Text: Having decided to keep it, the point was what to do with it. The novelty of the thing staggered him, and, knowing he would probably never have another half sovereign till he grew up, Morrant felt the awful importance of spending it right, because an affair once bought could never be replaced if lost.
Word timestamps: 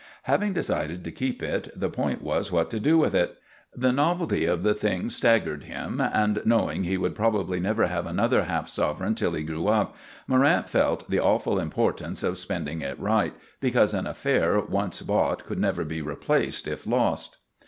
Having 0.23 0.53
decided 0.53 1.03
to 1.03 1.11
keep 1.11 1.43
it, 1.43 1.69
the 1.79 1.87
point 1.87 2.23
was 2.23 2.51
what 2.51 2.71
to 2.71 2.79
do 2.79 2.97
with 2.97 3.13
it. 3.13 3.37
The 3.75 3.91
novelty 3.91 4.45
of 4.45 4.63
the 4.63 4.73
thing 4.73 5.09
staggered 5.09 5.65
him, 5.65 6.01
and, 6.01 6.41
knowing 6.43 6.85
he 6.85 6.97
would 6.97 7.13
probably 7.13 7.59
never 7.59 7.85
have 7.85 8.07
another 8.07 8.45
half 8.45 8.67
sovereign 8.67 9.13
till 9.13 9.33
he 9.33 9.43
grew 9.43 9.67
up, 9.67 9.95
Morrant 10.27 10.67
felt 10.67 11.07
the 11.07 11.19
awful 11.19 11.59
importance 11.59 12.23
of 12.23 12.39
spending 12.39 12.81
it 12.81 12.99
right, 12.99 13.35
because 13.59 13.93
an 13.93 14.07
affair 14.07 14.59
once 14.59 15.03
bought 15.03 15.45
could 15.45 15.59
never 15.59 15.85
be 15.85 16.01
replaced 16.01 16.67
if 16.67 16.87
lost. 16.87 17.37